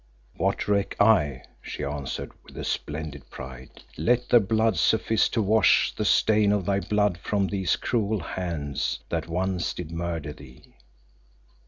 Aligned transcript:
"What 0.35 0.67
reck 0.67 0.99
I?" 0.99 1.43
she 1.61 1.83
answered 1.83 2.31
with 2.43 2.57
a 2.57 2.63
splendid 2.63 3.29
pride. 3.29 3.83
"Let 3.99 4.29
their 4.29 4.39
blood 4.39 4.75
suffice 4.77 5.29
to 5.29 5.43
wash 5.43 5.93
the 5.95 6.05
stain 6.05 6.51
of 6.51 6.65
thy 6.65 6.79
blood 6.79 7.19
from 7.19 7.43
off 7.45 7.51
these 7.51 7.75
cruel 7.75 8.19
hands 8.19 9.01
that 9.09 9.27
once 9.27 9.75
did 9.75 9.91
murder 9.91 10.33
thee." 10.33 10.73